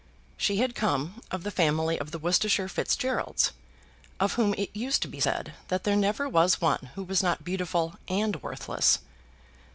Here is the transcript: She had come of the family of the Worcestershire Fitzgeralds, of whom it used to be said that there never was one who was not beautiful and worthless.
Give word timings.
She 0.35 0.57
had 0.57 0.73
come 0.73 1.21
of 1.29 1.43
the 1.43 1.51
family 1.51 1.99
of 1.99 2.09
the 2.09 2.17
Worcestershire 2.17 2.67
Fitzgeralds, 2.67 3.51
of 4.19 4.33
whom 4.33 4.55
it 4.57 4.75
used 4.75 5.03
to 5.03 5.07
be 5.07 5.19
said 5.19 5.53
that 5.67 5.83
there 5.83 5.95
never 5.95 6.27
was 6.27 6.59
one 6.59 6.89
who 6.95 7.03
was 7.03 7.21
not 7.21 7.43
beautiful 7.43 7.97
and 8.07 8.41
worthless. 8.41 8.97